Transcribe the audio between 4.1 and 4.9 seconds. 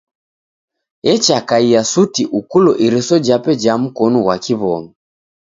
ghwa kiw'omi.